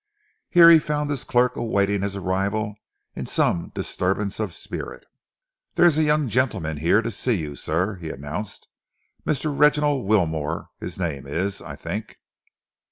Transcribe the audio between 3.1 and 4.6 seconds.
in some disturbance of